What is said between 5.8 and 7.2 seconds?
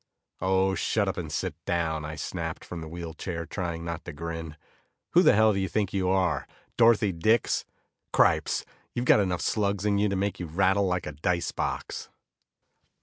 you are Dorothy